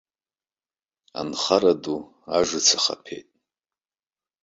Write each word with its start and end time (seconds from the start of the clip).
Анхара 1.19 1.73
ду 1.83 1.95
ажыц 2.37 2.67
ахаԥеит. 2.77 3.27